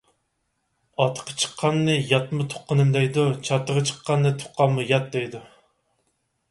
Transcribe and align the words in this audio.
ئاتىقى 1.03 1.35
چىققاننى 1.43 1.97
ياتمۇ 2.13 2.47
تۇغقىنىم 2.55 2.95
دەيدۇ، 2.97 3.27
چاتىقى 3.51 3.85
چىققاننى 3.91 4.35
تۇغقانمۇ 4.43 4.89
يات 4.95 5.11
دەيدۇ. 5.17 5.45